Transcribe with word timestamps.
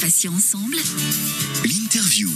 Passions 0.00 0.34
ensemble. 0.34 0.76
L'interview. 1.64 2.28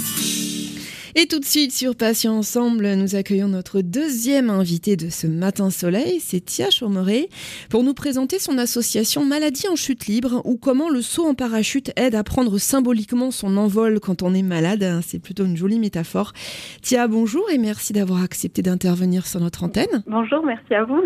Et 1.19 1.25
tout 1.25 1.39
de 1.39 1.47
suite 1.47 1.73
sur 1.73 1.97
Patients 1.97 2.37
Ensemble, 2.37 2.93
nous 2.93 3.15
accueillons 3.15 3.49
notre 3.49 3.81
deuxième 3.81 4.51
invité 4.51 4.97
de 4.97 5.09
ce 5.09 5.27
matin 5.27 5.71
soleil, 5.71 6.21
c'est 6.21 6.45
Tia 6.45 6.69
Chaumeret, 6.69 7.31
pour 7.71 7.83
nous 7.85 7.95
présenter 7.95 8.39
son 8.39 8.59
association 8.59 9.25
Maladie 9.25 9.67
en 9.67 9.77
chute 9.77 10.09
libre 10.09 10.43
ou 10.45 10.59
comment 10.59 10.91
le 10.91 11.01
saut 11.01 11.25
en 11.25 11.33
parachute 11.33 11.91
aide 11.97 12.15
à 12.15 12.23
prendre 12.23 12.59
symboliquement 12.59 13.31
son 13.31 13.57
envol 13.57 13.99
quand 13.99 14.21
on 14.21 14.35
est 14.35 14.43
malade. 14.43 15.01
C'est 15.07 15.19
plutôt 15.19 15.47
une 15.47 15.57
jolie 15.57 15.79
métaphore. 15.79 16.35
Tia, 16.83 17.09
bonjour 17.09 17.49
et 17.51 17.57
merci 17.57 17.95
d'avoir 17.95 18.23
accepté 18.23 18.61
d'intervenir 18.61 19.27
sur 19.27 19.41
notre 19.41 19.65
antenne. 19.65 20.05
Bonjour, 20.07 20.45
merci 20.45 20.75
à 20.75 20.85
vous. 20.85 21.01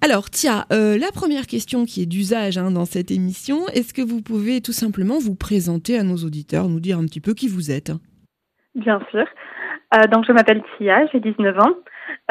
Alors 0.00 0.30
Tia, 0.30 0.64
euh, 0.72 0.96
la 0.96 1.12
première 1.12 1.46
question 1.46 1.84
qui 1.84 2.00
est 2.00 2.06
d'usage 2.06 2.56
hein, 2.56 2.70
dans 2.70 2.86
cette 2.86 3.10
émission, 3.10 3.68
est-ce 3.74 3.92
que 3.92 4.00
vous 4.00 4.22
pouvez 4.22 4.62
tout 4.62 4.72
simplement 4.72 5.18
vous 5.18 5.34
présenter 5.34 5.98
à 5.98 6.02
nos 6.02 6.16
auditeurs, 6.16 6.70
nous 6.70 6.80
dire 6.80 6.98
un 6.98 7.04
petit 7.04 7.20
peu 7.20 7.34
qui 7.34 7.46
vous 7.46 7.70
êtes? 7.70 7.92
Bien 8.74 9.00
sûr. 9.10 9.26
Euh, 9.94 10.06
donc 10.08 10.24
je 10.26 10.32
m'appelle 10.32 10.62
Tia, 10.76 11.06
j'ai 11.12 11.20
19 11.20 11.58
ans. 11.58 11.74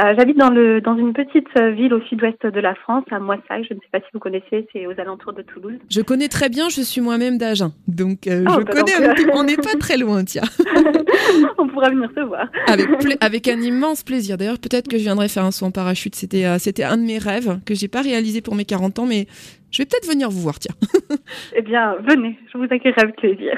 Euh, 0.02 0.14
J'habite 0.18 0.38
dans, 0.38 0.50
le, 0.50 0.82
dans 0.82 0.98
une 0.98 1.14
petite 1.14 1.48
euh, 1.60 1.70
ville 1.70 1.94
au 1.94 2.02
sud-ouest 2.02 2.46
de 2.46 2.60
la 2.60 2.74
France, 2.74 3.06
à 3.12 3.20
Moissac. 3.20 3.64
Je 3.70 3.74
ne 3.74 3.80
sais 3.80 3.88
pas 3.92 4.00
si 4.00 4.08
vous 4.14 4.20
connaissez, 4.20 4.68
c'est 4.74 4.88
aux 4.88 5.00
alentours 5.00 5.34
de 5.34 5.44
Toulouse. 5.44 5.78
Je 5.90 6.02
connais 6.02 6.28
très 6.28 6.50
bien, 6.50 6.68
je 6.70 6.82
suis 6.82 7.00
moi-même 7.00 7.38
d'Agen. 7.38 7.72
Donc 7.88 8.28
euh, 8.28 8.44
oh, 8.48 8.54
je 8.60 8.66
bah 8.66 8.74
connais 8.74 9.32
On 9.34 9.44
n'est 9.44 9.56
pas 9.72 9.78
très 9.80 9.98
loin, 9.98 10.24
Tia. 10.24 10.42
on 11.58 11.68
pourra 11.68 11.90
venir 11.90 12.10
se 12.16 12.22
voir. 12.22 12.48
Avec, 12.68 12.88
avec 13.22 13.48
un 13.48 13.62
immense 13.62 14.04
plaisir. 14.04 14.38
D'ailleurs, 14.38 14.60
peut-être 14.60 14.88
que 14.88 14.98
je 14.98 15.04
viendrai 15.04 15.30
faire 15.30 15.46
un 15.46 15.52
saut 15.52 15.66
en 15.66 15.72
parachute. 15.72 16.16
C'était 16.16 16.58
c'était 16.60 16.84
un 16.84 16.98
de 16.98 17.04
mes 17.04 17.20
rêves 17.20 17.60
que 17.66 17.76
j'ai 17.76 17.88
pas 17.88 18.02
réalisé 18.02 18.42
pour 18.42 18.56
mes 18.56 18.66
40 18.66 19.00
ans, 19.00 19.06
mais 19.06 19.28
je 19.72 19.82
vais 19.82 19.86
peut-être 19.86 20.08
venir 20.08 20.30
vous 20.30 20.42
voir, 20.42 20.60
Tia. 20.60 20.72
eh 21.56 21.62
bien, 21.62 21.96
venez, 22.08 22.38
je 22.52 22.58
vous 22.58 22.66
accueillerai 22.66 23.02
avec 23.02 23.16
plaisir. 23.16 23.54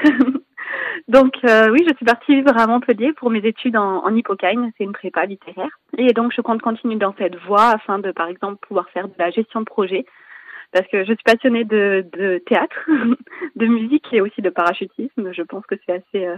Donc 1.08 1.36
euh, 1.44 1.70
oui, 1.72 1.86
je 1.88 1.96
suis 1.96 2.06
partie 2.06 2.36
vivre 2.36 2.58
à 2.58 2.68
Montpellier 2.68 3.14
pour 3.14 3.30
mes 3.30 3.40
études 3.40 3.78
en, 3.78 4.06
en 4.06 4.16
c'est 4.16 4.84
une 4.84 4.94
prépa 4.94 5.26
littéraire. 5.26 5.80
Et 5.98 6.14
donc 6.14 6.34
je 6.36 6.42
compte 6.42 6.62
continuer 6.62 6.96
dans 6.96 7.14
cette 7.18 7.36
voie 7.36 7.70
afin 7.70 8.00
de, 8.00 8.12
par 8.12 8.28
exemple, 8.28 8.66
pouvoir 8.68 8.90
faire 8.90 9.08
de 9.08 9.14
la 9.18 9.32
gestion 9.32 9.62
de 9.62 9.66
projet. 9.66 10.06
Parce 10.72 10.88
que 10.88 11.04
je 11.06 11.14
suis 11.14 11.24
passionnée 11.24 11.64
de, 11.64 12.06
de 12.14 12.42
théâtre, 12.46 12.76
de 13.56 13.66
musique 13.66 14.08
et 14.12 14.22
aussi 14.22 14.42
de 14.42 14.50
parachutisme. 14.50 15.32
Je 15.32 15.42
pense 15.44 15.66
que 15.66 15.76
c'est 15.86 15.94
assez, 15.94 16.26
euh, 16.26 16.38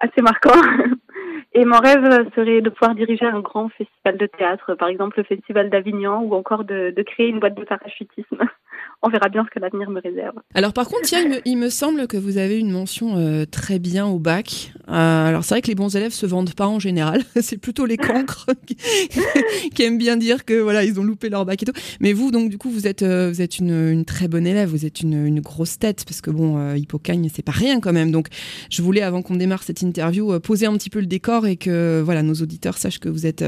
assez 0.00 0.22
marquant. 0.22 0.60
Et 1.52 1.64
mon 1.64 1.78
rêve 1.78 2.30
serait 2.34 2.60
de 2.60 2.70
pouvoir 2.70 2.94
diriger 2.94 3.26
un 3.26 3.40
grand 3.40 3.68
festival 3.70 4.16
de 4.16 4.26
théâtre, 4.26 4.74
par 4.76 4.88
exemple 4.88 5.18
le 5.18 5.24
Festival 5.24 5.68
d'Avignon, 5.68 6.20
ou 6.20 6.34
encore 6.34 6.64
de, 6.64 6.92
de 6.96 7.02
créer 7.02 7.28
une 7.28 7.40
boîte 7.40 7.56
de 7.56 7.64
parachutisme 7.64 8.38
on 9.02 9.08
verra 9.08 9.28
bien 9.28 9.44
ce 9.44 9.50
que 9.50 9.58
l'avenir 9.58 9.88
me 9.90 10.00
réserve. 10.00 10.36
Alors 10.54 10.72
par 10.72 10.86
contre, 10.86 11.08
il, 11.46 11.56
me, 11.56 11.70
semble 11.70 12.06
que 12.06 12.18
vous 12.18 12.36
avez 12.36 12.58
une 12.58 12.70
mention 12.70 13.16
euh, 13.16 13.46
très 13.50 13.78
bien 13.78 14.06
au 14.06 14.18
bac. 14.18 14.72
Euh, 14.88 14.92
alors 15.28 15.42
c'est 15.42 15.54
vrai 15.54 15.62
que 15.62 15.68
les 15.68 15.74
bons 15.74 15.96
élèves 15.96 16.12
se 16.12 16.26
vendent 16.26 16.54
pas 16.54 16.66
en 16.66 16.78
général, 16.78 17.22
c'est 17.40 17.56
plutôt 17.56 17.86
les 17.86 17.96
cancres 17.96 18.46
qui, 19.74 19.82
aiment 19.82 19.98
bien 19.98 20.16
dire 20.16 20.44
que 20.44 20.60
voilà 20.60 20.84
ils 20.84 21.00
ont 21.00 21.04
loupé 21.04 21.30
leur 21.30 21.46
bac 21.46 21.62
et 21.62 21.66
tout. 21.66 21.72
Mais 22.00 22.12
vous 22.12 22.30
donc 22.30 22.50
du 22.50 22.58
coup 22.58 22.70
vous 22.70 22.86
êtes 22.86 23.02
euh, 23.02 23.30
vous 23.30 23.40
êtes 23.40 23.58
une, 23.58 24.04
très 24.04 24.28
bonne 24.28 24.46
élève, 24.46 24.68
vous 24.68 24.84
êtes 24.84 25.00
une, 25.00 25.40
grosse 25.40 25.78
tête 25.78 26.04
parce 26.06 26.20
que 26.20 26.30
bon 26.30 26.74
Hippocagne 26.74 27.30
c'est 27.32 27.44
pas 27.44 27.52
rien 27.52 27.80
quand 27.80 27.92
même. 27.92 28.10
Donc 28.10 28.28
je 28.68 28.82
voulais 28.82 29.00
avant 29.00 29.22
qu'on 29.22 29.36
démarre 29.36 29.62
cette 29.62 29.80
interview 29.80 30.38
poser 30.40 30.66
un 30.66 30.74
petit 30.74 30.90
peu 30.90 31.00
le 31.00 31.06
décor 31.06 31.46
et 31.46 31.56
que 31.56 32.02
voilà 32.04 32.22
nos 32.22 32.34
auditeurs 32.34 32.76
sachent 32.76 32.98
que 32.98 33.08
vous 33.08 33.26
êtes 33.26 33.44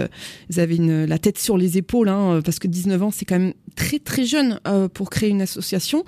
vous 0.48 0.59
avez 0.59 0.78
la 0.78 1.19
tête 1.19 1.39
sur 1.39 1.59
les 1.59 1.77
épaules 1.77 2.09
hein, 2.09 2.41
parce 2.42 2.59
que 2.59 2.69
19 2.69 3.03
ans 3.03 3.11
c'est 3.11 3.27
quand 3.27 3.39
même 3.39 3.53
très 3.77 3.98
très 3.98 4.25
jeune 4.25 4.59
pour 4.94 5.11
créer 5.11 5.28
une 5.28 5.41
association. 5.42 6.04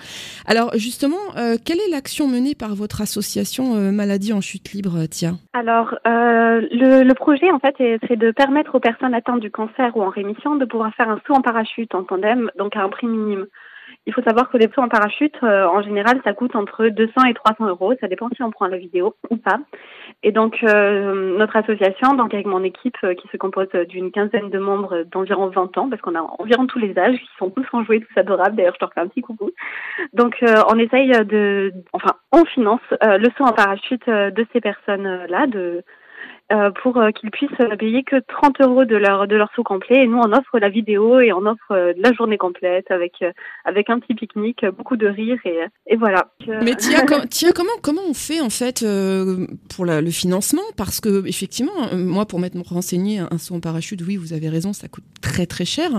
Alors 0.46 0.70
justement, 0.74 1.16
euh, 1.36 1.56
quelle 1.64 1.78
est 1.78 1.90
l'action 1.90 2.26
menée 2.28 2.54
par 2.54 2.74
votre 2.74 3.00
association 3.00 3.74
euh, 3.74 3.92
Maladie 3.92 4.32
en 4.32 4.40
chute 4.40 4.72
libre, 4.72 5.06
Tia? 5.06 5.32
Alors 5.52 5.94
euh, 6.06 6.60
le, 6.70 7.12
projet 7.14 7.50
en 7.50 7.58
fait 7.58 7.74
c'est 8.08 8.16
de 8.16 8.30
permettre 8.30 8.74
aux 8.74 8.80
personnes 8.80 9.14
atteintes 9.14 9.40
du 9.40 9.50
cancer 9.50 9.96
ou 9.96 10.02
en 10.02 10.08
rémission 10.08 10.56
de 10.56 10.64
pouvoir 10.64 10.94
faire 10.94 11.08
un 11.08 11.20
saut 11.26 11.34
en 11.34 11.42
parachute 11.42 11.94
en 11.94 12.04
tandem, 12.04 12.50
donc 12.58 12.76
à 12.76 12.82
un 12.82 12.88
prix 12.88 13.06
minime. 13.06 13.46
Il 14.06 14.12
faut 14.12 14.22
savoir 14.22 14.50
que 14.50 14.58
les 14.58 14.68
sauts 14.74 14.82
en 14.82 14.88
parachute, 14.88 15.36
euh, 15.42 15.66
en 15.66 15.82
général, 15.82 16.20
ça 16.24 16.34
coûte 16.34 16.54
entre 16.56 16.88
200 16.88 17.24
et 17.28 17.34
300 17.34 17.68
euros. 17.68 17.94
Ça 18.00 18.08
dépend 18.08 18.28
si 18.34 18.42
on 18.42 18.50
prend 18.50 18.66
la 18.66 18.76
vidéo 18.76 19.14
ou 19.30 19.36
pas. 19.36 19.58
Et 20.22 20.32
donc, 20.32 20.62
euh, 20.62 21.36
notre 21.38 21.56
association, 21.56 22.14
donc 22.14 22.34
avec 22.34 22.46
mon 22.46 22.62
équipe 22.62 22.96
euh, 23.04 23.14
qui 23.14 23.28
se 23.28 23.36
compose 23.36 23.68
d'une 23.88 24.12
quinzaine 24.12 24.50
de 24.50 24.58
membres 24.58 25.04
d'environ 25.10 25.48
20 25.48 25.78
ans, 25.78 25.88
parce 25.88 26.02
qu'on 26.02 26.14
a 26.14 26.26
environ 26.38 26.66
tous 26.66 26.78
les 26.78 26.98
âges, 26.98 27.16
qui 27.16 27.28
sont 27.38 27.50
tous 27.56 27.66
enjoués, 27.72 28.00
tous 28.00 28.20
adorables. 28.20 28.56
D'ailleurs, 28.56 28.74
je 28.74 28.84
leur 28.84 28.92
fais 28.92 29.00
un 29.00 29.08
petit 29.08 29.22
coucou. 29.22 29.50
Donc, 30.12 30.36
on 30.42 30.78
essaye 30.78 31.10
de, 31.10 31.72
enfin, 31.92 32.12
on 32.32 32.44
finance 32.44 32.80
le 33.02 33.28
saut 33.36 33.44
en 33.44 33.52
parachute 33.52 34.06
de 34.08 34.46
ces 34.52 34.60
personnes-là, 34.60 35.46
de 35.46 35.64
euh, 35.64 35.80
pour 36.82 36.98
euh, 36.98 37.10
qu'ils 37.10 37.30
puissent 37.30 37.50
payer 37.78 38.02
que 38.02 38.16
30 38.16 38.60
euros 38.60 38.84
de 38.84 38.96
leur 38.96 39.26
de 39.26 39.36
leur 39.36 39.50
saut 39.54 39.62
complet. 39.62 40.04
Et 40.04 40.06
nous, 40.06 40.18
on 40.18 40.32
offre 40.32 40.58
la 40.58 40.68
vidéo 40.68 41.20
et 41.20 41.32
on 41.32 41.46
offre 41.46 41.72
euh, 41.72 41.92
la 41.96 42.12
journée 42.12 42.38
complète 42.38 42.90
avec 42.90 43.24
avec 43.64 43.90
un 43.90 43.98
petit 43.98 44.14
pique-nique, 44.14 44.64
beaucoup 44.76 44.96
de 44.96 45.06
rire 45.06 45.38
et, 45.44 45.60
et 45.86 45.96
voilà. 45.96 46.28
Mais 46.46 46.74
Tia, 47.30 47.52
comment 47.52 47.70
comment 47.82 48.02
on 48.08 48.14
fait 48.14 48.40
en 48.40 48.50
fait 48.50 48.84
pour 49.74 49.84
le 49.84 50.10
financement? 50.10 50.62
Parce 50.76 51.00
que 51.00 51.26
effectivement, 51.26 51.72
moi, 51.94 52.26
pour 52.26 52.38
m'être 52.38 52.60
renseigné 52.66 53.20
un 53.20 53.38
saut 53.38 53.54
en 53.54 53.60
parachute, 53.60 54.02
oui, 54.06 54.16
vous 54.16 54.32
avez 54.32 54.48
raison, 54.48 54.72
ça 54.72 54.88
coûte 54.88 55.04
très 55.22 55.46
très 55.46 55.64
cher. 55.64 55.90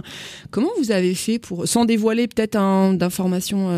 Comment 0.51 0.69
vous 0.77 0.91
avez 0.91 1.15
fait 1.15 1.39
pour, 1.39 1.67
sans 1.67 1.85
dévoiler 1.85 2.27
peut-être 2.27 2.55
d'informations 2.95 3.69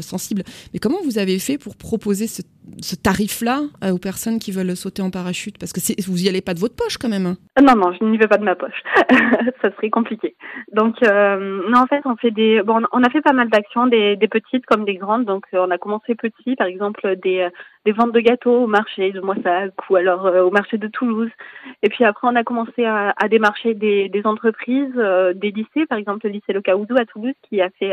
sensibles, 0.00 0.42
mais 0.72 0.78
comment 0.78 0.98
vous 1.04 1.18
avez 1.18 1.38
fait 1.38 1.58
pour 1.58 1.76
proposer 1.76 2.26
ce 2.26 2.42
ce 2.82 2.96
tarif-là 2.96 3.62
aux 3.90 3.98
personnes 3.98 4.38
qui 4.38 4.52
veulent 4.52 4.76
sauter 4.76 5.02
en 5.02 5.10
parachute 5.10 5.58
Parce 5.58 5.72
que 5.72 5.80
vous 6.08 6.24
y 6.24 6.28
allez 6.28 6.42
pas 6.42 6.54
de 6.54 6.60
votre 6.60 6.76
poche 6.76 6.98
quand 6.98 7.08
même. 7.08 7.26
Hein. 7.26 7.36
Non, 7.60 7.74
non, 7.76 7.92
je 7.92 8.04
n'y 8.04 8.18
vais 8.18 8.28
pas 8.28 8.38
de 8.38 8.44
ma 8.44 8.54
poche. 8.54 8.82
ça 9.62 9.70
serait 9.76 9.90
compliqué. 9.90 10.34
Donc, 10.72 10.96
euh, 11.02 11.72
en 11.74 11.86
fait, 11.86 12.02
on 12.04 12.16
fait 12.16 12.30
des, 12.30 12.62
bon, 12.62 12.82
on 12.92 13.02
a 13.02 13.10
fait 13.10 13.20
pas 13.20 13.32
mal 13.32 13.48
d'actions, 13.48 13.86
des, 13.86 14.16
petites 14.30 14.66
comme 14.66 14.84
des 14.84 14.94
grandes. 14.94 15.24
Donc, 15.24 15.44
euh, 15.54 15.64
on 15.66 15.70
a 15.70 15.78
commencé 15.78 16.14
petit, 16.14 16.56
par 16.56 16.66
exemple, 16.66 17.16
des, 17.22 17.48
euh, 17.86 17.92
ventes 17.92 18.12
de 18.12 18.20
gâteaux 18.20 18.64
au 18.64 18.66
marché 18.66 19.12
de 19.12 19.20
Moissac 19.20 19.72
ou 19.90 19.96
alors 19.96 20.24
au 20.24 20.50
marché 20.50 20.78
de 20.78 20.88
Toulouse. 20.88 21.30
Et 21.82 21.88
puis 21.88 22.04
après, 22.04 22.28
on 22.28 22.36
a 22.36 22.44
commencé 22.44 22.84
à, 22.84 23.14
à 23.16 23.28
démarcher 23.28 23.74
des, 23.74 24.08
des 24.08 24.22
entreprises, 24.24 24.94
des 25.34 25.50
lycées, 25.50 25.86
par 25.88 25.98
exemple 25.98 26.26
le 26.26 26.32
lycée 26.32 26.52
Le 26.52 26.62
Caoudou 26.62 26.96
à 26.96 27.04
Toulouse, 27.04 27.34
qui 27.48 27.60
a 27.60 27.70
fait 27.70 27.92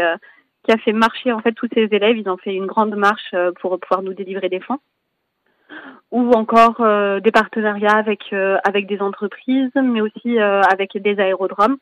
qui 0.69 0.75
a 0.75 0.77
fait 0.77 0.93
marcher 0.93 1.31
en 1.31 1.39
fait 1.39 1.53
tous 1.53 1.67
ses 1.73 1.87
élèves. 1.91 2.17
Ils 2.17 2.29
ont 2.29 2.37
fait 2.37 2.53
une 2.53 2.67
grande 2.67 2.95
marche 2.95 3.33
pour 3.59 3.79
pouvoir 3.79 4.03
nous 4.03 4.13
délivrer 4.13 4.49
des 4.49 4.59
fonds 4.59 4.79
ou 6.11 6.31
encore 6.31 6.81
euh, 6.81 7.19
des 7.19 7.31
partenariats 7.31 7.97
avec 7.97 8.33
euh, 8.33 8.57
avec 8.63 8.87
des 8.87 9.01
entreprises, 9.01 9.71
mais 9.75 10.01
aussi 10.01 10.39
euh, 10.39 10.61
avec 10.61 10.97
des 10.97 11.19
aérodromes 11.19 11.77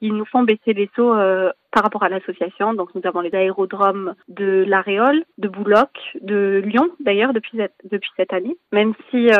qui 0.00 0.10
nous 0.10 0.24
font 0.24 0.42
baisser 0.42 0.74
les 0.74 0.90
sauts 0.96 1.14
par 1.70 1.84
rapport 1.84 2.02
à 2.02 2.08
l'association. 2.08 2.74
Donc 2.74 2.94
nous 2.96 3.00
avons 3.04 3.20
les 3.20 3.32
aérodromes 3.32 4.14
de 4.26 4.64
l'Aréole, 4.66 5.24
de 5.38 5.48
Bouloc, 5.48 5.88
de 6.20 6.60
Lyon 6.64 6.90
d'ailleurs 6.98 7.32
depuis 7.32 7.56
cette, 7.56 7.76
depuis 7.84 8.10
cette 8.16 8.32
année, 8.32 8.56
même 8.72 8.92
si 9.08 9.30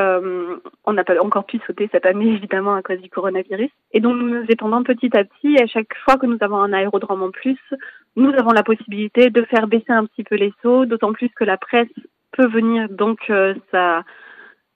on 0.84 0.92
n'a 0.92 1.04
pas 1.04 1.20
encore 1.20 1.44
pu 1.44 1.60
sauter 1.66 1.88
cette 1.90 2.06
année 2.06 2.28
évidemment 2.34 2.76
à 2.76 2.82
cause 2.82 3.00
du 3.00 3.10
coronavirus. 3.10 3.70
Et 3.92 4.00
donc 4.00 4.16
nous 4.16 4.28
nous 4.28 4.46
étendons 4.48 4.84
petit 4.84 5.10
à 5.16 5.24
petit. 5.24 5.56
Et 5.56 5.62
à 5.62 5.66
chaque 5.66 5.92
fois 6.04 6.16
que 6.16 6.26
nous 6.26 6.38
avons 6.40 6.58
un 6.58 6.72
aérodrome 6.72 7.24
en 7.24 7.30
plus, 7.30 7.58
nous 8.16 8.32
avons 8.38 8.50
la 8.50 8.62
possibilité 8.62 9.30
de 9.30 9.42
faire 9.44 9.66
baisser 9.66 9.92
un 9.92 10.06
petit 10.06 10.24
peu 10.24 10.36
les 10.36 10.52
sauts, 10.62 10.86
d'autant 10.86 11.12
plus 11.12 11.30
que 11.30 11.44
la 11.44 11.56
presse 11.56 11.88
peut 12.32 12.48
venir. 12.48 12.88
Donc 12.90 13.18
ça 13.70 14.02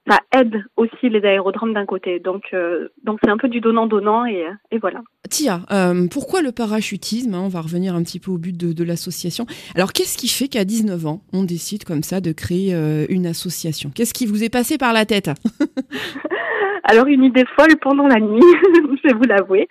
ça 0.09 0.21
aide 0.33 0.65
aussi 0.77 1.09
les 1.09 1.23
aérodromes 1.25 1.75
d'un 1.75 1.87
côté. 1.87 2.19
Donc, 2.19 2.45
euh, 2.53 2.89
donc 3.05 3.19
c'est 3.23 3.31
un 3.31 3.37
peu 3.37 3.49
du 3.49 3.61
donnant-donnant 3.61 4.25
et, 4.25 4.45
et, 4.71 4.79
voilà. 4.79 5.01
Tia, 5.29 5.61
euh, 5.71 6.07
pourquoi 6.11 6.41
le 6.43 6.53
parachutisme 6.53 7.35
hein, 7.35 7.43
On 7.43 7.49
va 7.49 7.61
revenir 7.61 7.95
un 7.95 8.03
petit 8.03 8.21
peu 8.21 8.31
au 8.31 8.39
but 8.39 8.57
de, 8.57 8.73
de 8.73 8.85
l'association. 8.85 9.47
Alors, 9.75 9.93
qu'est-ce 9.93 10.17
qui 10.17 10.29
fait 10.29 10.49
qu'à 10.49 10.65
19 10.65 11.07
ans, 11.07 11.21
on 11.33 11.45
décide 11.45 11.85
comme 11.85 12.03
ça 12.03 12.21
de 12.21 12.33
créer 12.33 12.75
euh, 12.75 13.07
une 13.09 13.27
association? 13.27 13.91
Qu'est-ce 13.95 14.15
qui 14.15 14.27
vous 14.27 14.43
est 14.43 14.49
passé 14.49 14.79
par 14.79 14.93
la 14.93 15.05
tête? 15.05 15.31
Alors, 16.85 17.07
une 17.07 17.25
idée 17.25 17.45
folle 17.59 17.77
pendant 17.83 18.07
la 18.07 18.19
nuit, 18.19 18.41
je 18.75 19.09
vais 19.09 19.15
vous 19.15 19.25
l'avouer. 19.25 19.69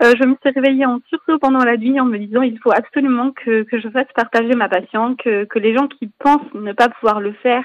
Je 0.00 0.24
me 0.24 0.36
suis 0.40 0.54
réveillée 0.54 0.86
en 0.86 1.00
sursaut 1.08 1.38
pendant 1.38 1.64
la 1.64 1.76
nuit 1.76 1.98
en 1.98 2.04
me 2.04 2.18
disant 2.18 2.42
il 2.42 2.58
faut 2.60 2.72
absolument 2.72 3.32
que, 3.32 3.62
que 3.62 3.80
je 3.80 3.88
fasse 3.88 4.06
partager 4.14 4.54
ma 4.54 4.68
passion, 4.68 5.16
que, 5.16 5.44
que 5.44 5.58
les 5.58 5.74
gens 5.76 5.88
qui 5.88 6.08
pensent 6.18 6.54
ne 6.54 6.72
pas 6.72 6.88
pouvoir 6.88 7.20
le 7.20 7.32
faire 7.32 7.64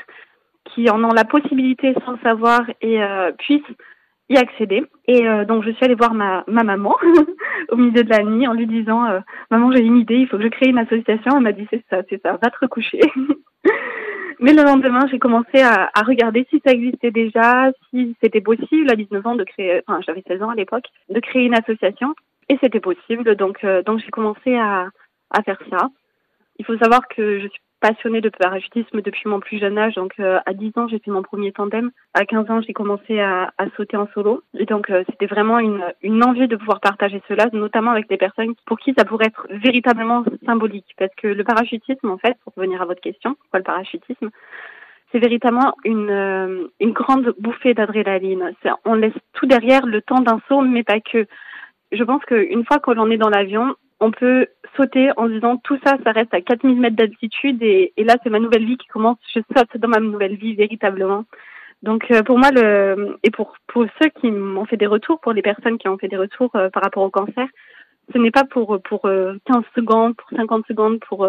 qui 0.66 0.90
en 0.90 1.04
ont 1.04 1.14
la 1.14 1.26
possibilité 1.26 1.94
sans 2.06 2.14
le 2.14 2.20
savoir 2.24 2.62
et 2.82 3.04
euh, 3.04 3.32
puissent 3.34 3.62
y 4.30 4.38
accéder. 4.38 4.84
Et 5.08 5.28
euh, 5.28 5.46
donc 5.46 5.64
je 5.64 5.72
suis 5.72 5.86
allée 5.86 5.96
voir 5.96 6.14
ma, 6.14 6.44
ma 6.48 6.64
maman 6.64 6.96
au 7.70 7.76
milieu 7.76 8.04
de 8.04 8.10
la 8.10 8.24
nuit 8.24 8.48
en 8.48 8.54
lui 8.54 8.68
disant 8.68 9.06
euh, 9.06 9.20
Maman, 9.52 9.72
j'ai 9.72 9.84
une 9.84 9.98
idée, 9.98 10.16
il 10.16 10.28
faut 10.28 10.38
que 10.38 10.44
je 10.44 10.50
crée 10.50 10.70
une 10.70 10.80
association. 10.80 11.34
Elle 11.36 11.44
m'a 11.44 11.52
dit 11.52 11.68
C'est 11.70 11.84
ça, 11.90 12.02
c'est 12.10 12.22
ça, 12.22 12.40
va 12.42 12.50
te 12.50 12.58
recoucher. 12.62 13.02
Mais 14.44 14.52
le 14.52 14.64
lendemain, 14.64 15.08
j'ai 15.10 15.20
commencé 15.20 15.62
à, 15.62 15.90
regarder 16.06 16.46
si 16.50 16.62
ça 16.66 16.74
existait 16.74 17.12
déjà, 17.12 17.72
si 17.90 18.14
c'était 18.22 18.42
possible 18.42 18.92
à 18.92 18.96
19 18.98 19.26
ans 19.26 19.36
de 19.36 19.46
créer, 19.46 19.82
enfin 19.88 20.02
j'avais 20.06 20.22
16 20.28 20.44
ans 20.44 20.50
à 20.50 20.56
l'époque, 20.56 20.84
de 21.08 21.20
créer 21.22 21.46
une 21.46 21.58
association. 21.58 22.14
Et 22.50 22.58
c'était 22.62 22.82
possible, 22.82 23.38
donc, 23.38 23.66
donc 23.86 24.02
j'ai 24.02 24.12
commencé 24.12 24.54
à, 24.58 24.90
à 25.32 25.44
faire 25.44 25.60
ça. 25.70 25.88
Il 26.60 26.66
faut 26.66 26.78
savoir 26.78 27.08
que 27.08 27.40
je 27.40 27.48
suis 27.48 27.62
passionnée 27.84 28.22
de 28.22 28.30
parachutisme 28.30 29.02
depuis 29.02 29.28
mon 29.28 29.42
plus 29.42 29.60
jeune 29.60 29.78
âge. 29.78 29.96
Donc 29.96 30.14
à 30.20 30.54
10 30.54 30.72
ans, 30.78 30.88
j'ai 30.88 31.00
fait 31.00 31.12
mon 31.12 31.22
premier 31.22 31.52
tandem. 31.52 31.92
À 32.14 32.24
15 32.24 32.50
ans, 32.50 32.62
j'ai 32.62 32.72
commencé 32.72 33.20
à, 33.20 33.52
à, 33.58 33.66
sauter 33.76 33.98
en 33.98 34.08
solo. 34.14 34.42
Et 34.58 34.66
donc 34.66 34.90
c'était 35.10 35.26
vraiment 35.26 35.60
une, 35.60 35.84
une 36.02 36.24
envie 36.24 36.48
de 36.48 36.56
pouvoir 36.56 36.80
partager 36.80 37.22
cela, 37.28 37.48
notamment 37.52 37.92
avec 37.92 38.08
des 38.08 38.16
personnes 38.16 38.54
pour 38.66 38.80
qui 38.80 38.94
ça 38.98 39.04
pourrait 39.04 39.28
être 39.28 39.48
véritablement 39.50 40.24
symbolique. 40.46 40.96
Parce 40.98 41.14
que 41.16 41.28
le 41.28 41.44
parachutisme, 41.44 42.10
en 42.10 42.18
fait, 42.18 42.38
pour 42.44 42.54
revenir 42.56 42.82
à 42.82 42.86
votre 42.86 43.02
question, 43.02 43.36
quoi 43.52 43.60
le 43.60 43.66
parachutisme 43.66 44.30
c'est 45.14 45.20
véritablement 45.20 45.76
une, 45.86 46.10
euh, 46.10 46.68
une 46.80 46.92
grande 46.92 47.36
bouffée 47.38 47.76
d'adrénaline. 47.76 48.52
On 48.84 48.96
laisse 48.96 49.14
tout 49.34 49.46
derrière 49.46 49.86
le 49.86 50.02
temps 50.02 50.22
d'un 50.22 50.42
saut, 50.48 50.62
mais 50.62 50.84
pas 50.84 51.00
que. 51.00 51.28
Je 51.92 52.04
pense 52.04 52.26
qu'une 52.26 52.66
fois 52.66 52.80
que 52.80 52.90
l'on 52.90 53.12
est 53.12 53.18
dans 53.18 53.30
l'avion, 53.30 53.76
on 54.00 54.12
peut 54.12 54.48
sauter 54.76 55.10
en 55.18 55.28
disant 55.28 55.58
tout 55.58 55.78
ça, 55.86 55.98
ça 56.04 56.12
reste 56.12 56.34
à 56.34 56.42
4000 56.42 56.80
mètres 56.80 56.96
d'altitude 56.96 57.62
et, 57.62 57.94
et, 57.98 58.04
là 58.04 58.16
c'est 58.24 58.30
ma 58.30 58.40
nouvelle 58.40 58.66
vie 58.66 58.78
qui 58.78 58.88
commence. 58.88 59.18
Je 59.34 59.42
saute 59.56 59.78
dans 59.78 59.88
ma 59.88 60.00
nouvelle 60.00 60.36
vie 60.36 60.56
véritablement. 60.56 61.26
Donc 61.82 62.10
euh, 62.12 62.24
pour 62.24 62.40
moi 62.40 62.52
le 62.52 63.18
et 63.24 63.32
pour 63.32 63.56
pour 63.68 63.86
ceux 64.02 64.10
qui 64.10 64.32
m'ont 64.32 64.66
fait 64.66 64.78
des 64.78 64.88
retours, 64.88 65.20
pour 65.20 65.34
les 65.34 65.42
personnes 65.42 65.78
qui 65.78 65.88
ont 65.88 65.98
fait 65.98 66.08
des 66.08 66.18
retours 66.18 66.56
euh, 66.56 66.70
par 66.70 66.84
rapport 66.84 67.04
au 67.04 67.10
cancer, 67.10 67.48
ce 68.14 68.18
n'est 68.18 68.32
pas 68.32 68.44
pour 68.44 68.82
pour 68.82 69.02
15 69.02 69.64
secondes, 69.76 70.16
pour 70.16 70.30
50 70.36 70.66
secondes, 70.68 71.00
pour 71.00 71.28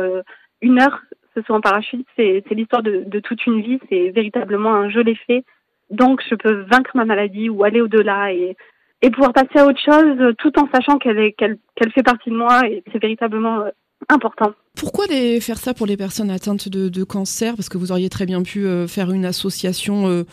une 0.60 0.81
heure 0.81 1.00
ce 1.34 1.43
soit 1.43 1.56
en 1.56 1.60
parachute, 1.60 2.06
c'est 2.17 2.43
l'histoire 2.50 2.82
de, 2.82 3.20
toute 3.20 3.44
une 3.46 3.60
vie, 3.60 3.81
c'est 3.88 4.10
véritablement 4.10 4.75
un 4.75 4.88
joli 4.88 5.17
fait. 5.26 5.44
Donc, 5.90 6.22
je 6.28 6.34
peux 6.34 6.64
vaincre 6.70 6.93
ma 6.94 7.05
maladie 7.05 7.49
ou 7.49 7.64
aller 7.64 7.81
au-delà 7.81 8.32
et, 8.32 8.56
et 9.02 9.11
pouvoir 9.11 9.32
passer 9.32 9.58
à 9.58 9.67
autre 9.67 9.81
chose 9.81 10.35
tout 10.38 10.58
en 10.58 10.69
sachant 10.73 10.99
qu'elle 10.99 11.58
fait 11.94 12.02
partie 12.02 12.31
de 12.31 12.37
moi 12.37 12.67
et 12.67 12.82
c'est 12.93 13.00
véritablement 13.00 13.61
euh, 13.61 13.70
important. 14.08 14.52
Pourquoi 14.76 15.06
faire 15.41 15.58
ça 15.58 15.73
pour 15.73 15.87
les 15.87 15.96
personnes 15.96 16.31
atteintes 16.31 16.69
de, 16.69 17.05
cancer? 17.05 17.55
Parce 17.55 17.69
que 17.69 17.79
vous 17.79 17.93
auriez 17.93 18.08
très 18.08 18.26
bien 18.26 18.43
pu 18.43 18.67
euh, 18.67 18.87
faire 18.87 19.12
une 19.12 19.25
association 19.25 20.08
euh, 20.08 20.25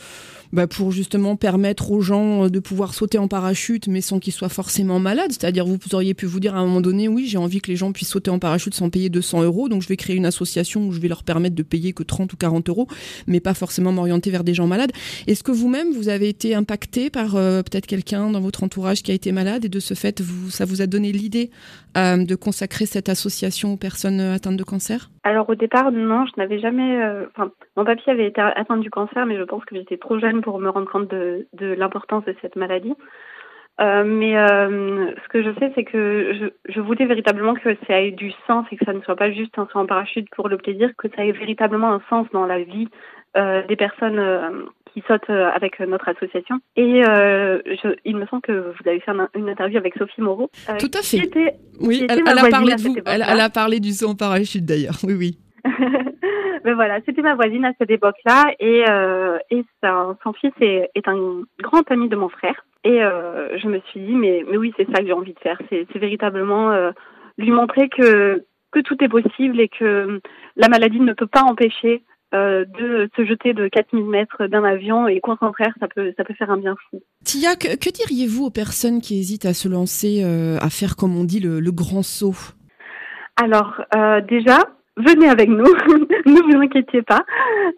bah, 0.53 0.68
pour 0.68 0.92
justement 0.92 1.36
permettre 1.36 1.92
aux 1.92 2.01
gens 2.01 2.45
euh, 2.45 2.50
de 2.50 2.59
pouvoir 2.59 2.94
sauter 2.94 3.18
en 3.18 3.27
parachute, 3.27 3.88
mais 3.88 4.01
sans 4.01 4.19
qu'ils 4.19 4.33
soient 4.33 4.50
forcément 4.50 5.00
malades. 5.00 5.31
C'est-à-dire, 5.31 5.65
vous 5.65 5.77
auriez 5.94 6.13
pu 6.13 6.25
vous 6.25 6.39
dire 6.39 6.56
à 6.56 6.59
un 6.59 6.65
moment 6.65 6.81
donné, 6.81 7.07
oui, 7.07 7.27
j'ai 7.27 7.38
envie 7.38 7.62
que 7.62 7.71
les 7.71 7.75
gens 7.75 7.92
puissent 7.92 8.09
sauter 8.09 8.31
en 8.31 8.39
parachute 8.39 8.74
sans 8.74 8.89
payer 8.89 9.09
200 9.09 9.44
euros, 9.44 9.69
donc 9.69 9.81
je 9.81 9.88
vais 9.88 9.98
créer 9.98 10.15
une 10.15 10.25
association 10.25 10.88
où 10.88 10.92
je 10.92 11.00
vais 11.00 11.07
leur 11.07 11.24
permettre 11.24 11.56
de 11.56 11.63
payer 11.63 11.94
que 11.94 12.03
30 12.03 12.33
ou 12.33 12.38
40 12.38 12.69
euros, 12.69 12.88
mais 13.27 13.39
pas 13.39 13.53
forcément 13.53 13.92
m'orienter 13.92 14.30
vers 14.31 14.44
des 14.44 14.53
gens 14.53 14.68
malades. 14.68 14.92
Est-ce 15.27 15.44
que 15.44 15.51
vous-même, 15.51 15.94
vous 15.94 16.09
avez 16.09 16.30
été 16.30 16.56
impacté 16.56 17.09
par 17.09 17.36
euh, 17.36 17.63
peut-être 17.63 17.88
quelqu'un 17.88 18.30
dans 18.30 18.42
votre 18.42 18.63
entourage 18.63 19.03
qui 19.03 19.12
a 19.12 19.13
été 19.13 19.31
malade 19.31 19.65
et 19.65 19.69
de 19.69 19.80
ce 19.80 19.94
fait, 19.94 20.21
ça 20.50 20.65
vous 20.65 20.81
a 20.81 20.88
donné 20.88 21.12
l'idée 21.12 21.51
euh, 21.98 22.24
de 22.24 22.36
consacrer 22.36 22.86
cette 22.86 23.09
association 23.09 23.74
aux 23.74 23.77
personnes 23.77 24.19
atteintes 24.19 24.57
de 24.57 24.63
cancer? 24.63 25.12
Alors 25.23 25.50
au 25.50 25.56
départ, 25.56 25.91
non, 25.91 26.25
je 26.25 26.31
n'avais 26.38 26.59
jamais. 26.59 27.00
Enfin, 27.27 27.51
mon 27.77 27.85
papier 27.85 28.12
avait 28.12 28.27
été 28.27 28.41
atteint 28.41 28.77
du 28.77 28.89
cancer, 28.89 29.25
mais 29.25 29.38
je 29.38 29.44
pense 29.44 29.63
que 29.65 29.75
j'étais 29.75 29.97
trop 29.97 30.19
jeune 30.19 30.41
pour 30.41 30.59
me 30.59 30.69
rendre 30.69 30.89
compte 30.89 31.09
de, 31.09 31.47
l'importance 31.59 32.25
de 32.25 32.35
cette 32.41 32.56
maladie. 32.56 32.95
Euh, 33.79 34.03
mais 34.03 34.38
euh, 34.38 35.12
ce 35.23 35.27
que 35.29 35.41
je 35.41 35.53
sais, 35.57 35.71
c'est 35.73 35.83
que 35.83 36.33
je, 36.33 36.71
je, 36.71 36.79
voulais 36.81 37.06
véritablement 37.06 37.56
que 37.56 37.75
ça 37.88 38.01
ait 38.01 38.12
du 38.12 38.31
sens 38.45 38.65
et 38.71 38.77
que 38.77 38.85
ça 38.85 38.94
ne 38.94 39.01
soit 39.01 39.15
pas 39.15 39.31
juste 39.31 39.57
un 39.57 39.68
saut 39.71 39.79
en 39.79 39.85
parachute 39.88 40.29
pour 40.35 40.50
le 40.50 40.57
plaisir, 40.57 40.91
que 40.97 41.07
ça 41.15 41.25
ait 41.25 41.31
véritablement 41.31 41.91
un 41.94 42.01
sens 42.09 42.27
dans 42.31 42.45
la 42.45 42.59
vie 42.59 42.89
euh, 43.38 43.65
des 43.67 43.77
personnes 43.77 44.19
euh, 44.19 44.65
qui 44.93 45.03
sautent 45.07 45.29
euh, 45.29 45.49
avec 45.53 45.79
notre 45.79 46.09
association. 46.09 46.59
Et 46.75 47.03
je, 47.03 47.95
il 48.05 48.17
me 48.17 48.25
semble 48.27 48.41
que 48.41 48.51
vous 48.51 48.89
avez 48.89 48.99
fait 48.99 49.11
une 49.35 49.49
interview 49.49 49.77
avec 49.77 49.95
Sophie 49.95 50.21
Moreau. 50.21 50.49
Tout 50.79 50.91
à 50.93 51.01
fait. 51.01 51.29
oui, 51.79 52.05
elle, 52.09 52.21
elle 52.27 52.39
a 52.39 52.49
parlé 52.49 52.75
de 52.75 52.81
vous. 52.81 52.95
Elle, 53.05 53.25
elle, 53.27 53.39
a 53.39 53.49
parlé 53.49 53.79
du 53.79 53.91
saut 53.91 54.09
en 54.09 54.15
parachute 54.15 54.65
d'ailleurs. 54.65 54.97
Oui, 55.03 55.13
oui. 55.13 55.38
Mais 56.63 56.73
voilà, 56.73 56.99
c'était 57.05 57.21
ma 57.21 57.35
voisine 57.35 57.65
à 57.65 57.73
cette 57.79 57.89
époque-là 57.89 58.53
et, 58.59 58.85
euh, 58.88 59.38
et 59.49 59.63
son 59.81 60.33
fils 60.33 60.53
est, 60.61 60.89
est, 60.93 61.07
un 61.07 61.41
grand 61.59 61.89
ami 61.91 62.07
de 62.07 62.15
mon 62.15 62.29
frère. 62.29 62.65
Et 62.83 63.03
euh, 63.03 63.57
je 63.57 63.67
me 63.67 63.79
suis 63.89 63.99
dit, 63.99 64.13
mais, 64.13 64.43
mais 64.49 64.57
oui, 64.57 64.73
c'est 64.77 64.88
ça 64.91 65.01
que 65.01 65.07
j'ai 65.07 65.13
envie 65.13 65.33
de 65.33 65.39
faire. 65.39 65.59
C'est 65.69 65.97
véritablement 65.97 66.71
euh, 66.71 66.91
lui 67.38 67.51
montrer 67.51 67.89
que, 67.89 68.43
que 68.71 68.79
tout 68.79 69.03
est 69.03 69.09
possible 69.09 69.59
et 69.59 69.69
que 69.69 70.19
la 70.55 70.67
maladie 70.67 70.99
ne 70.99 71.13
peut 71.13 71.27
pas 71.27 71.43
empêcher 71.43 72.03
euh, 72.33 72.66
de 72.80 73.10
se 73.16 73.25
jeter 73.25 73.54
de 73.54 73.68
4000 73.68 74.06
mètres 74.06 74.48
d'un 74.48 74.63
avion 74.63 75.07
et 75.07 75.19
qu'au 75.19 75.36
contraire, 75.36 75.74
ça 75.80 75.88
peut, 75.88 76.13
ça 76.16 76.24
peut 76.24 76.33
faire 76.33 76.50
un 76.50 76.57
bien 76.57 76.75
fou. 76.89 77.01
Tia, 77.25 77.56
que, 77.56 77.75
que 77.78 77.89
diriez-vous 77.89 78.45
aux 78.45 78.51
personnes 78.51 79.01
qui 79.01 79.19
hésitent 79.19 79.45
à 79.45 79.54
se 79.54 79.68
lancer, 79.68 80.22
euh, 80.24 80.57
à 80.62 80.69
faire, 80.69 80.95
comme 80.95 81.18
on 81.18 81.24
dit, 81.24 81.39
le, 81.39 81.60
le 81.60 81.72
grand 81.72 82.04
saut? 82.04 82.54
Alors, 83.36 83.81
euh, 83.95 84.22
déjà, 84.22 84.60
venez 84.98 85.28
avec 85.28 85.50
nous, 85.50 85.63
ne 86.25 86.54
vous 86.54 86.62
inquiétez 86.62 87.01
pas. 87.01 87.25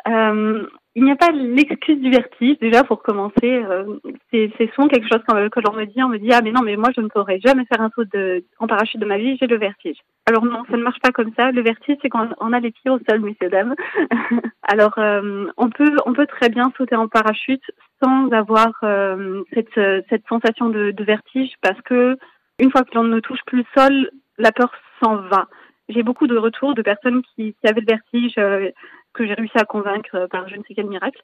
Euh, 0.08 0.66
il 0.96 1.04
n'y 1.04 1.12
a 1.12 1.16
pas 1.16 1.32
l'excuse 1.32 2.00
du 2.00 2.12
vertige, 2.12 2.60
déjà 2.60 2.84
pour 2.84 3.02
commencer. 3.02 3.34
Euh, 3.44 3.98
c'est 4.32 4.72
souvent 4.76 4.88
quelque 4.88 5.08
chose 5.12 5.24
que, 5.28 5.50
que 5.50 5.60
l'on 5.60 5.74
me 5.74 5.86
dit, 5.86 6.04
on 6.04 6.10
me 6.10 6.20
dit 6.20 6.32
ah 6.32 6.42
mais 6.44 6.52
non 6.52 6.62
mais 6.62 6.76
moi 6.76 6.90
je 6.96 7.02
ne 7.02 7.08
pourrais 7.08 7.40
jamais 7.40 7.66
faire 7.66 7.82
un 7.82 7.90
saut 7.96 8.04
de, 8.06 8.44
en 8.60 8.68
parachute 8.68 9.00
de 9.00 9.06
ma 9.06 9.18
vie, 9.18 9.36
j'ai 9.40 9.48
le 9.48 9.58
vertige. 9.58 9.98
Alors 10.28 10.46
non, 10.46 10.64
ça 10.70 10.78
ne 10.78 10.84
marche 10.84 11.00
pas 11.00 11.12
comme 11.12 11.32
ça. 11.38 11.52
Le 11.52 11.64
vertige 11.64 11.98
c'est 12.02 12.10
quand 12.10 12.28
on 12.40 12.54
a 12.54 12.60
les 12.60 12.72
pieds 12.72 12.92
au 12.92 13.00
sol, 13.10 13.22
messieurs 13.22 13.50
dames. 13.50 13.74
Alors 14.62 14.94
euh, 15.00 15.48
on 15.58 15.70
peut 15.70 15.96
on 16.06 16.14
peut 16.14 16.28
très 16.28 16.50
bien 16.50 16.72
sauter 16.78 16.96
en 16.96 17.08
parachute 17.08 17.64
sans 18.04 18.30
avoir 18.30 18.72
euh, 18.84 19.44
cette 19.54 20.06
cette 20.10 20.28
sensation 20.28 20.70
de, 20.70 20.92
de 20.92 21.04
vertige 21.04 21.54
parce 21.62 21.82
que 21.82 22.18
une 22.60 22.70
fois 22.70 22.84
que 22.84 22.94
l'on 22.94 23.04
ne 23.04 23.20
touche 23.20 23.44
plus 23.48 23.60
le 23.60 23.66
sol, 23.76 24.12
la 24.38 24.52
peur 24.52 24.72
s'en 25.02 25.16
va 25.16 25.48
j'ai 25.90 26.04
beaucoup 26.04 26.28
de 26.28 26.38
retours 26.38 26.76
de 26.76 26.82
personnes 26.82 27.22
qui, 27.36 27.54
qui 27.54 27.68
avaient 27.68 27.82
le 27.82 27.88
vertige 27.88 28.36
euh, 28.38 28.72
que 29.14 29.26
j'ai 29.26 29.34
réussi 29.34 29.58
à 29.58 29.66
convaincre 29.66 30.16
euh, 30.16 30.28
par 30.28 30.48
je 30.50 30.56
ne 30.56 30.64
sais 30.68 30.74
quel 30.76 30.88
miracle. 30.88 31.20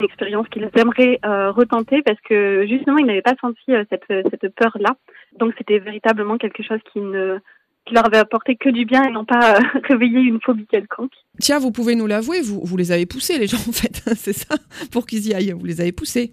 Une 0.00 0.06
expérience 0.06 0.48
qu'ils 0.48 0.68
aimeraient 0.74 1.18
euh, 1.24 1.50
retenter 1.50 2.02
parce 2.02 2.20
que 2.20 2.66
justement 2.68 2.98
ils 2.98 3.06
n'avaient 3.06 3.22
pas 3.22 3.36
senti 3.40 3.72
cette, 3.90 4.06
cette 4.08 4.54
peur-là. 4.54 4.96
Donc 5.38 5.54
c'était 5.58 5.78
véritablement 5.78 6.36
quelque 6.38 6.62
chose 6.62 6.80
qui 6.92 7.00
ne 7.00 7.38
qui 7.86 7.94
leur 7.94 8.06
avait 8.06 8.18
apporté 8.18 8.56
que 8.56 8.68
du 8.68 8.84
bien 8.84 9.02
et 9.04 9.10
non 9.10 9.24
pas 9.24 9.54
réveiller 9.84 10.20
une 10.20 10.40
phobie 10.42 10.66
quelconque. 10.66 11.12
Tiens, 11.40 11.58
vous 11.58 11.72
pouvez 11.72 11.94
nous 11.94 12.06
l'avouer, 12.06 12.42
vous, 12.42 12.60
vous 12.62 12.76
les 12.76 12.92
avez 12.92 13.06
poussés 13.06 13.38
les 13.38 13.46
gens 13.46 13.56
en 13.56 13.72
fait, 13.72 14.02
c'est 14.16 14.34
ça, 14.34 14.56
pour 14.92 15.06
qu'ils 15.06 15.26
y 15.26 15.34
aillent, 15.34 15.52
vous 15.52 15.64
les 15.64 15.80
avez 15.80 15.92
poussés. 15.92 16.32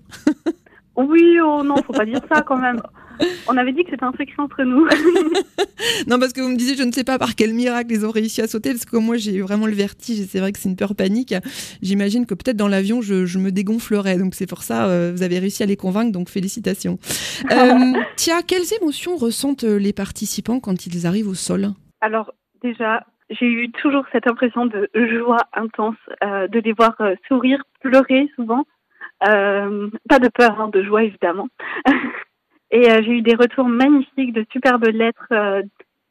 oui, 0.98 1.40
oh 1.42 1.64
non, 1.64 1.78
faut 1.78 1.94
pas 1.94 2.06
dire 2.06 2.20
ça 2.30 2.42
quand 2.42 2.58
même. 2.58 2.82
On 3.48 3.58
avait 3.58 3.72
dit 3.72 3.84
que 3.84 3.92
c'était 3.92 4.04
un 4.04 4.12
secret 4.12 4.36
entre 4.40 4.64
nous. 4.64 4.86
non, 6.08 6.20
parce 6.20 6.34
que 6.34 6.42
vous 6.42 6.50
me 6.50 6.56
disiez, 6.56 6.76
je 6.76 6.84
ne 6.84 6.92
sais 6.92 7.04
pas 7.04 7.18
par 7.18 7.36
quel 7.36 7.54
miracle 7.54 7.92
ils 7.92 8.06
ont 8.06 8.12
réussi 8.12 8.42
à 8.42 8.48
sauter, 8.48 8.72
parce 8.72 8.86
que 8.86 8.98
moi 8.98 9.18
j'ai 9.18 9.36
eu 9.36 9.42
vraiment 9.42 9.68
le 9.68 9.74
vertige 9.74 10.20
et 10.20 10.24
c'est 10.24 10.40
vrai 10.40 10.52
que 10.52 10.60
c'est 10.60 10.70
une 10.70 10.76
peur 10.76 10.96
panique. 10.96 11.34
J'imagine 11.82 12.26
que 12.26 12.34
peut-être 12.34 12.58
dans 12.58 12.68
l'avion, 12.68 13.02
je, 13.02 13.38
me 13.38 13.52
dégonflerais. 13.52 14.18
Donc 14.18 14.34
c'est 14.34 14.48
pour 14.48 14.64
ça, 14.64 14.88
euh, 14.88 15.12
vous 15.14 15.24
avez 15.24 15.40
réussi 15.40 15.64
à 15.64 15.66
les 15.66 15.78
convaincre, 15.78 16.12
donc 16.12 16.30
félicitations. 16.30 16.98
Euh, 17.52 17.94
Tia, 18.16 18.42
quelles 18.48 18.74
émotions 18.82 19.16
ressentent 19.18 19.66
euh, 19.66 19.78
les 19.78 19.94
participants 19.94 20.60
quand 20.60 20.88
ils 20.88 21.06
arrivent 21.06 21.28
au 21.28 21.36
sol? 21.36 21.68
Alors 22.02 22.34
déjà, 22.64 23.06
j'ai 23.30 23.46
eu 23.46 23.72
toujours 23.72 24.04
cette 24.12 24.28
impression 24.28 24.66
de 24.66 24.90
joie 24.94 25.38
intense, 25.54 25.96
de 26.22 26.60
les 26.60 26.74
voir 26.74 26.96
sourire, 27.28 27.62
pleurer 27.82 28.30
souvent. 28.36 28.66
pas 29.20 30.20
de 30.20 30.30
peur, 30.30 30.60
hein, 30.60 30.70
de 30.74 30.84
joie 30.84 31.04
évidemment. 31.04 31.48
Et 32.76 32.92
euh, 32.92 33.02
j'ai 33.04 33.12
eu 33.12 33.22
des 33.22 33.36
retours 33.36 33.70
magnifiques 33.70 34.34
de 34.34 34.46
superbes 34.52 34.88
lettres 34.88 35.32
euh, 35.32 35.62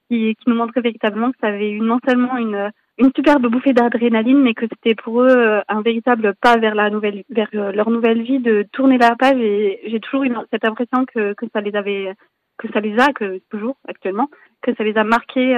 qui, 0.08 0.34
qui 0.34 0.48
nous 0.48 0.54
montraient 0.54 0.80
véritablement 0.80 1.30
que 1.30 1.36
ça 1.38 1.48
avait 1.48 1.70
eu 1.70 1.80
non 1.80 1.98
seulement 2.08 2.38
une, 2.38 2.72
une 2.96 3.10
superbe 3.14 3.48
bouffée 3.48 3.74
d'adrénaline, 3.74 4.40
mais 4.40 4.54
que 4.54 4.64
c'était 4.72 4.94
pour 4.94 5.20
eux 5.20 5.28
euh, 5.28 5.60
un 5.68 5.82
véritable 5.82 6.34
pas 6.40 6.56
vers 6.56 6.74
la 6.74 6.88
nouvelle, 6.88 7.22
vers 7.28 7.50
leur 7.52 7.90
nouvelle 7.90 8.22
vie, 8.22 8.38
de 8.38 8.64
tourner 8.72 8.96
la 8.96 9.14
page. 9.14 9.36
Et 9.36 9.78
j'ai 9.88 10.00
toujours 10.00 10.24
eu 10.24 10.32
cette 10.50 10.64
impression 10.64 11.04
que, 11.04 11.34
que 11.34 11.44
ça 11.52 11.60
les 11.60 11.76
avait, 11.76 12.14
que 12.56 12.72
ça 12.72 12.80
les 12.80 12.98
a, 12.98 13.12
que 13.12 13.42
toujours 13.50 13.76
actuellement, 13.86 14.30
que 14.62 14.74
ça 14.74 14.84
les 14.84 14.96
a 14.96 15.04
marqués 15.04 15.52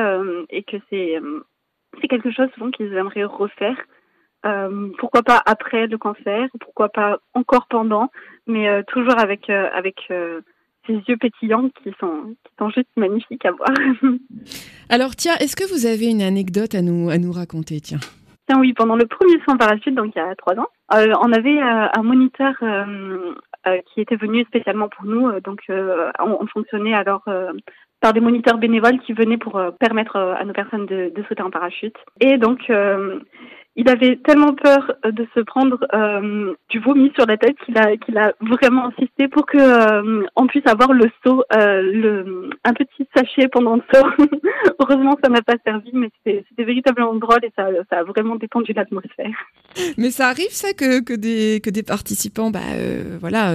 et 0.50 0.64
que 0.64 0.78
c'est, 0.90 1.20
quelque 2.08 2.32
chose 2.32 2.48
souvent 2.54 2.72
qu'ils 2.72 2.92
aimeraient 2.94 3.22
refaire. 3.22 3.78
Pourquoi 4.98 5.22
pas 5.22 5.40
après 5.46 5.86
le 5.86 5.98
cancer, 5.98 6.48
pourquoi 6.58 6.88
pas 6.88 7.18
encore 7.34 7.68
pendant, 7.68 8.10
mais 8.48 8.82
toujours 8.84 9.18
avec 9.20 9.50
avec 9.50 10.08
ces 10.86 10.94
yeux 11.08 11.16
pétillants 11.16 11.68
qui 11.82 11.92
sont, 12.00 12.34
qui 12.44 12.52
sont 12.58 12.70
juste 12.70 12.88
magnifiques 12.96 13.44
à 13.44 13.52
voir. 13.52 13.70
Alors, 14.88 15.16
tiens, 15.16 15.34
est-ce 15.40 15.56
que 15.56 15.68
vous 15.72 15.86
avez 15.86 16.06
une 16.06 16.22
anecdote 16.22 16.74
à 16.74 16.82
nous, 16.82 17.10
à 17.10 17.18
nous 17.18 17.32
raconter 17.32 17.80
Tiens. 17.80 17.98
Tiens, 18.48 18.60
oui, 18.60 18.72
pendant 18.72 18.96
le 18.96 19.06
premier 19.06 19.34
saut 19.44 19.52
en 19.52 19.56
parachute, 19.56 19.94
donc 19.94 20.12
il 20.14 20.18
y 20.18 20.22
a 20.22 20.34
trois 20.36 20.54
ans, 20.54 20.68
euh, 20.94 21.12
on 21.20 21.32
avait 21.32 21.58
euh, 21.58 21.88
un 21.92 22.02
moniteur 22.02 22.54
euh, 22.62 23.32
qui 23.92 24.00
était 24.00 24.16
venu 24.16 24.44
spécialement 24.44 24.88
pour 24.88 25.04
nous. 25.04 25.40
donc, 25.40 25.62
on, 25.68 26.46
fonctionnait 26.46 26.94
alors 26.94 27.24
par 28.00 28.12
des 28.12 28.20
moniteurs 28.20 28.58
bénévoles 28.58 29.00
qui 29.00 29.12
venaient 29.12 29.38
pour 29.38 29.60
permettre 29.80 30.16
à 30.16 30.44
nos 30.44 30.52
personnes 30.52 30.86
de, 30.86 31.12
de, 31.12 31.24
sauter 31.28 31.42
en 31.42 31.50
parachute. 31.50 31.96
Et 32.20 32.38
donc, 32.38 32.70
il 33.76 33.90
avait 33.90 34.16
tellement 34.24 34.54
peur 34.54 34.92
euh, 35.04 35.12
de 35.12 35.26
se 35.34 35.40
prendre 35.40 35.78
euh, 35.92 36.54
du 36.70 36.78
vomi 36.80 37.12
sur 37.14 37.26
la 37.26 37.36
tête 37.36 37.56
qu'il 37.64 37.76
a, 37.76 37.96
qu'il 37.98 38.16
a 38.16 38.32
vraiment 38.40 38.86
insisté 38.86 39.28
pour 39.28 39.44
que 39.44 39.58
euh, 39.58 40.26
on 40.34 40.46
puisse 40.46 40.66
avoir 40.66 40.92
le 40.94 41.10
seau, 41.24 41.44
le, 41.52 42.50
un 42.64 42.72
petit 42.72 43.06
sachet 43.14 43.48
pendant 43.48 43.76
le 43.76 43.82
saut. 43.92 44.06
Heureusement, 44.80 45.16
ça 45.22 45.28
m'a 45.28 45.42
pas 45.42 45.56
servi, 45.64 45.90
mais 45.92 46.08
c'était 46.24 46.64
véritablement 46.64 47.14
drôle 47.14 47.44
et 47.44 47.52
ça, 47.54 47.68
ça 47.90 47.98
a 47.98 48.04
vraiment 48.04 48.36
détendu 48.36 48.72
l'atmosphère. 48.72 49.36
Mais 49.98 50.10
ça 50.10 50.28
arrive 50.28 50.50
ça 50.50 50.72
que, 50.72 51.02
que, 51.02 51.12
des, 51.12 51.60
que 51.62 51.70
des 51.70 51.82
participants 51.82 52.50
bah, 52.50 52.60
voilà, 53.20 53.52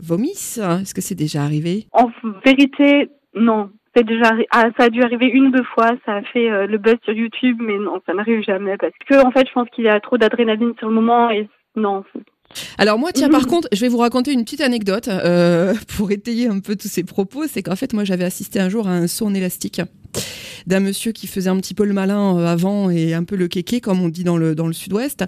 vomissent 0.00 0.58
Est-ce 0.58 0.94
que 0.94 1.00
c'est 1.00 1.16
déjà 1.16 1.42
arrivé? 1.42 1.86
En 1.92 2.10
vérité, 2.44 3.10
non. 3.34 3.70
C'est 3.94 4.06
déjà 4.06 4.32
ah, 4.52 4.66
ça 4.78 4.84
a 4.84 4.88
dû 4.90 5.02
arriver 5.02 5.26
une 5.26 5.48
ou 5.48 5.50
deux 5.50 5.64
fois, 5.74 5.88
ça 6.06 6.16
a 6.16 6.22
fait 6.22 6.50
euh, 6.50 6.66
le 6.66 6.78
buzz 6.78 6.96
sur 7.04 7.12
YouTube, 7.12 7.58
mais 7.60 7.76
non, 7.76 8.00
ça 8.06 8.14
n'arrive 8.14 8.42
jamais 8.42 8.76
parce 8.76 8.92
que 9.08 9.26
en 9.26 9.30
fait, 9.32 9.46
je 9.48 9.52
pense 9.52 9.68
qu'il 9.70 9.84
y 9.84 9.88
a 9.88 9.98
trop 10.00 10.16
d'adrénaline 10.16 10.74
sur 10.78 10.88
le 10.88 10.94
moment 10.94 11.30
et 11.30 11.48
non. 11.74 12.04
Alors 12.78 12.98
moi, 12.98 13.12
tiens, 13.12 13.28
par 13.28 13.46
contre, 13.46 13.68
je 13.72 13.80
vais 13.80 13.88
vous 13.88 13.98
raconter 13.98 14.32
une 14.32 14.44
petite 14.44 14.60
anecdote 14.60 15.08
euh, 15.08 15.74
pour 15.96 16.10
étayer 16.10 16.48
un 16.48 16.60
peu 16.60 16.76
tous 16.76 16.88
ces 16.88 17.04
propos. 17.04 17.46
C'est 17.46 17.62
qu'en 17.62 17.76
fait, 17.76 17.92
moi, 17.92 18.04
j'avais 18.04 18.24
assisté 18.24 18.60
un 18.60 18.68
jour 18.68 18.88
à 18.88 18.92
un 18.92 19.06
saut 19.06 19.26
en 19.26 19.34
élastique 19.34 19.80
d'un 20.66 20.80
monsieur 20.80 21.12
qui 21.12 21.26
faisait 21.26 21.50
un 21.50 21.56
petit 21.56 21.74
peu 21.74 21.84
le 21.84 21.92
malin 21.92 22.38
euh, 22.38 22.46
avant 22.46 22.90
et 22.90 23.14
un 23.14 23.24
peu 23.24 23.36
le 23.36 23.48
kéké, 23.48 23.80
comme 23.80 24.00
on 24.00 24.08
dit 24.08 24.24
dans 24.24 24.36
le, 24.36 24.54
dans 24.54 24.66
le 24.66 24.72
sud-ouest. 24.72 25.24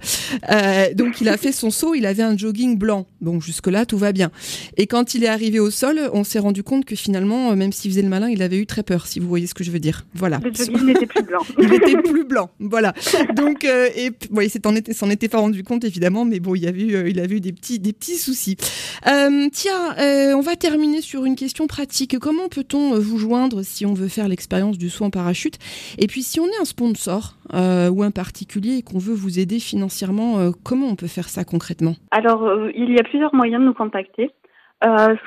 Euh, 0.50 0.92
donc 0.94 1.20
il 1.20 1.28
a 1.28 1.36
fait 1.36 1.52
son 1.52 1.70
saut, 1.70 1.94
il 1.94 2.06
avait 2.06 2.22
un 2.22 2.36
jogging 2.36 2.76
blanc. 2.78 3.06
Donc 3.20 3.42
jusque-là, 3.42 3.86
tout 3.86 3.98
va 3.98 4.12
bien. 4.12 4.30
Et 4.76 4.86
quand 4.86 5.14
il 5.14 5.24
est 5.24 5.28
arrivé 5.28 5.60
au 5.60 5.70
sol, 5.70 6.10
on 6.12 6.24
s'est 6.24 6.38
rendu 6.38 6.62
compte 6.62 6.84
que 6.84 6.96
finalement, 6.96 7.52
euh, 7.52 7.56
même 7.56 7.72
s'il 7.72 7.90
faisait 7.90 8.02
le 8.02 8.08
malin, 8.08 8.28
il 8.28 8.42
avait 8.42 8.58
eu 8.58 8.66
très 8.66 8.82
peur, 8.82 9.06
si 9.06 9.20
vous 9.20 9.28
voyez 9.28 9.46
ce 9.46 9.54
que 9.54 9.64
je 9.64 9.70
veux 9.70 9.80
dire. 9.80 10.06
Voilà. 10.14 10.40
Le 10.42 10.52
jogging 10.52 10.86
n'était 10.86 11.06
plus 11.06 11.22
blanc. 11.22 11.40
il 11.58 11.72
était 11.72 11.96
plus 12.02 12.24
blanc, 12.24 12.50
voilà. 12.60 12.92
Donc, 13.34 13.64
et 13.64 14.10
bon, 14.30 14.40
il 14.40 14.50
s'en 14.50 14.74
était, 14.74 14.92
était 15.12 15.28
pas 15.28 15.38
rendu 15.38 15.62
compte, 15.62 15.84
évidemment, 15.84 16.24
mais 16.24 16.40
bon, 16.40 16.54
il 16.54 16.66
a 16.66 16.72
vu, 16.72 17.08
il 17.08 17.20
a 17.20 17.26
vu 17.26 17.40
des 17.40 17.52
petits, 17.52 17.78
des 17.78 17.92
petits 17.92 18.16
soucis. 18.16 18.56
tiens, 19.04 19.94
on 20.36 20.40
va 20.40 20.56
terminer 20.56 21.00
sur 21.00 21.24
une 21.24 21.36
question 21.36 21.66
pratique. 21.66 22.18
Comment 22.18 22.48
peut-on 22.48 22.98
vous 22.98 23.18
joindre 23.18 23.62
si 23.62 23.86
on 23.86 23.94
veut 23.94 24.08
faire 24.08 24.28
l'expérience 24.28 24.78
du 24.78 24.90
saut 24.90 25.04
en 25.04 25.10
parachute. 25.22 25.58
Et 25.98 26.06
puis 26.06 26.22
si 26.22 26.40
on 26.40 26.46
est 26.46 26.60
un 26.60 26.64
sponsor 26.64 27.34
euh, 27.54 27.88
ou 27.90 28.02
un 28.02 28.10
particulier 28.10 28.78
et 28.78 28.82
qu'on 28.82 28.98
veut 28.98 29.14
vous 29.14 29.38
aider 29.38 29.60
financièrement, 29.60 30.38
euh, 30.38 30.50
comment 30.64 30.88
on 30.88 30.96
peut 30.96 31.12
faire 31.18 31.28
ça 31.28 31.44
concrètement? 31.44 31.94
Alors 32.10 32.42
euh, 32.44 32.70
il 32.74 32.92
y 32.92 32.98
a 32.98 33.04
plusieurs 33.04 33.34
moyens 33.34 33.60
de 33.62 33.66
nous 33.66 33.74
contacter. 33.74 34.30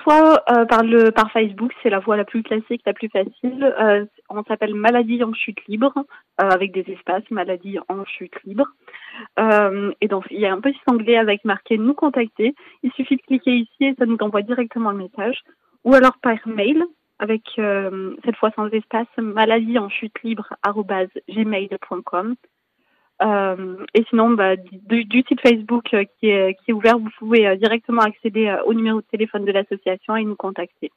soit 0.03 0.43
par 0.67 1.31
Facebook, 1.31 1.71
c'est 1.81 1.89
la 1.89 1.99
voie 1.99 2.17
la 2.17 2.25
plus 2.25 2.43
classique, 2.43 2.81
la 2.85 2.93
plus 2.93 3.07
facile. 3.07 3.61
on 4.29 4.43
s'appelle 4.43 4.75
Maladie 4.75 5.23
en 5.23 5.33
chute 5.33 5.61
libre, 5.69 5.93
avec 6.37 6.73
des 6.73 6.85
espaces 6.91 7.29
Maladie 7.31 7.77
en 7.87 8.03
chute 8.03 8.37
libre. 8.43 8.67
et 10.01 10.07
donc 10.09 10.23
il 10.29 10.41
y 10.41 10.45
a 10.45 10.51
un 10.51 10.59
petit 10.59 10.85
onglet 10.91 11.17
avec 11.17 11.45
marqué 11.45 11.77
Nous 11.77 11.93
contacter. 11.93 12.53
Il 12.83 12.91
suffit 12.97 13.15
de 13.15 13.21
cliquer 13.21 13.55
ici 13.63 13.81
et 13.89 13.95
ça 13.97 14.05
nous 14.05 14.17
envoie 14.19 14.41
directement 14.41 14.91
le 14.91 15.03
message. 15.05 15.37
Ou 15.85 15.93
alors 15.93 16.17
par 16.21 16.39
mail, 16.47 16.83
avec 17.19 17.43
euh, 17.59 18.15
cette 18.25 18.35
fois 18.35 18.51
sans 18.55 18.67
espace, 18.69 19.07
maladie 19.17 19.79
en 19.79 19.89
chute 19.89 20.21
libre 20.23 20.53
gmail.com. 21.29 22.35
Euh, 23.21 23.85
et 23.93 24.03
sinon, 24.09 24.31
bah, 24.31 24.55
du, 24.57 25.05
du, 25.05 25.23
site 25.27 25.39
Facebook 25.39 25.93
euh, 25.93 26.03
qui, 26.19 26.27
est, 26.27 26.55
qui 26.55 26.71
est 26.71 26.73
ouvert, 26.73 26.99
vous 26.99 27.09
pouvez 27.17 27.55
directement 27.57 28.01
accéder 28.01 28.53
au 28.65 28.73
numéro 28.73 28.99
de 28.99 29.05
téléphone 29.09 29.45
de 29.45 29.51
l'association 29.51 30.15
et 30.17 30.25
nous 30.25 30.35
contacter. 30.35 30.91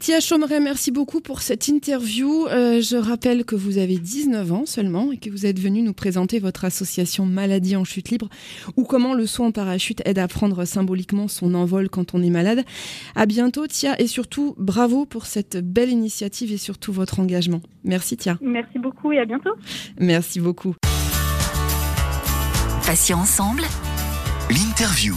Tia 0.00 0.20
Chomeret, 0.20 0.60
merci 0.60 0.92
beaucoup 0.92 1.20
pour 1.20 1.42
cette 1.42 1.66
interview. 1.66 2.46
Euh, 2.46 2.80
je 2.80 2.96
rappelle 2.96 3.44
que 3.44 3.56
vous 3.56 3.78
avez 3.78 3.98
19 3.98 4.52
ans 4.52 4.64
seulement 4.64 5.10
et 5.10 5.16
que 5.16 5.28
vous 5.28 5.44
êtes 5.44 5.58
venu 5.58 5.82
nous 5.82 5.92
présenter 5.92 6.38
votre 6.38 6.64
association 6.64 7.26
Maladie 7.26 7.74
en 7.74 7.84
chute 7.84 8.10
libre 8.10 8.28
ou 8.76 8.84
comment 8.84 9.12
le 9.12 9.26
saut 9.26 9.44
en 9.44 9.50
parachute 9.50 10.00
aide 10.04 10.18
à 10.18 10.28
prendre 10.28 10.64
symboliquement 10.64 11.26
son 11.26 11.54
envol 11.54 11.88
quand 11.88 12.14
on 12.14 12.22
est 12.22 12.30
malade. 12.30 12.64
À 13.16 13.26
bientôt 13.26 13.66
Tia 13.66 14.00
et 14.00 14.06
surtout 14.06 14.54
bravo 14.56 15.04
pour 15.04 15.26
cette 15.26 15.56
belle 15.56 15.90
initiative 15.90 16.52
et 16.52 16.58
surtout 16.58 16.92
votre 16.92 17.18
engagement. 17.18 17.60
Merci 17.82 18.16
Tia. 18.16 18.38
Merci 18.40 18.78
beaucoup 18.78 19.10
et 19.12 19.18
à 19.18 19.24
bientôt. 19.24 19.54
Merci 19.98 20.38
beaucoup. 20.38 20.76
Patients 22.86 23.20
ensemble. 23.20 23.62
L'interview. 24.48 25.14